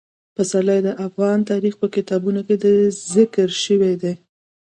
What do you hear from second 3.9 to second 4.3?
دي.